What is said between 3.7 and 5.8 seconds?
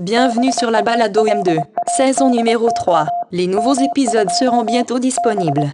épisodes seront bientôt disponibles.